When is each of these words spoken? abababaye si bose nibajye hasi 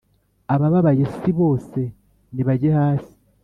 abababaye 0.53 1.03
si 1.17 1.31
bose 1.39 1.79
nibajye 2.33 2.69
hasi 2.77 3.13